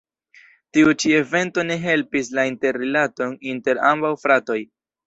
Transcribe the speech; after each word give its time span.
Tiu 0.77 0.93
ĉi 1.03 1.13
evento 1.17 1.67
ne 1.73 1.77
helpis 1.85 2.33
la 2.41 2.47
interrilaton 2.53 3.39
inter 3.55 3.87
ambaŭ 3.93 4.15
fratoj. 4.27 4.61